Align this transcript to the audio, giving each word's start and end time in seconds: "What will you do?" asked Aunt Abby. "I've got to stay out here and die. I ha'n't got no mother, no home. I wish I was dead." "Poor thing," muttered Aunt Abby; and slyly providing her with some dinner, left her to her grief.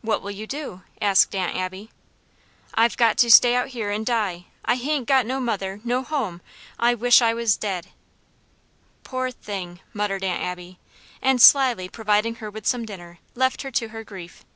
"What 0.00 0.22
will 0.22 0.30
you 0.30 0.46
do?" 0.46 0.84
asked 1.02 1.34
Aunt 1.34 1.54
Abby. 1.54 1.90
"I've 2.74 2.96
got 2.96 3.18
to 3.18 3.30
stay 3.30 3.54
out 3.54 3.68
here 3.68 3.90
and 3.90 4.06
die. 4.06 4.46
I 4.64 4.76
ha'n't 4.76 5.06
got 5.06 5.26
no 5.26 5.38
mother, 5.38 5.80
no 5.84 6.02
home. 6.02 6.40
I 6.78 6.94
wish 6.94 7.20
I 7.20 7.34
was 7.34 7.58
dead." 7.58 7.88
"Poor 9.04 9.30
thing," 9.30 9.80
muttered 9.92 10.24
Aunt 10.24 10.42
Abby; 10.42 10.78
and 11.20 11.42
slyly 11.42 11.90
providing 11.90 12.36
her 12.36 12.50
with 12.50 12.66
some 12.66 12.86
dinner, 12.86 13.18
left 13.34 13.60
her 13.60 13.70
to 13.72 13.88
her 13.88 14.02
grief. 14.02 14.46